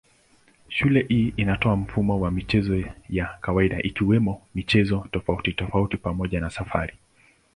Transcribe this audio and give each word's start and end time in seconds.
Shule 0.69 1.05
hii 1.09 1.33
inatoa 1.37 1.75
mfumo 1.75 2.19
wa 2.19 2.31
michezo 2.31 2.75
ya 3.09 3.37
ziada 3.49 3.81
ikiwemo 3.81 4.41
michezo 4.55 5.07
tofautitofauti 5.11 5.97
pamoja 5.97 6.39
na 6.41 6.49
safari. 6.49 6.93